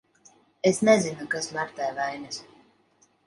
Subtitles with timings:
[0.69, 2.41] Es nezinu, kas Martai vainas.